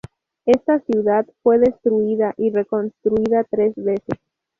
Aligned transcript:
Esta 0.47 0.79
ciudad 0.79 1.27
fue 1.43 1.59
destruida 1.59 2.33
y 2.35 2.49
reconstruida 2.49 3.43
tres 3.43 3.75
veces. 3.75 4.17